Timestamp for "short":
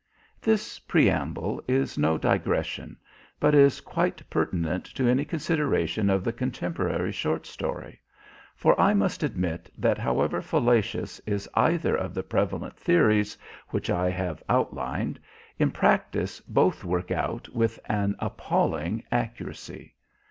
7.11-7.45